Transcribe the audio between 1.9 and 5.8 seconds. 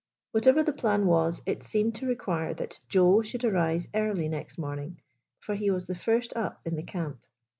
to require that Joe should arise early next morning; for he